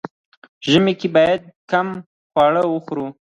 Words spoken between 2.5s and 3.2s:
وخوري.